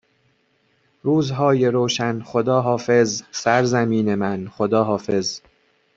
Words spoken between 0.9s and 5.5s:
روزهای روشن خداحافظ سرزمین من خداحافظ